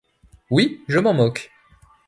[0.49, 1.51] Oui, je m’en moque!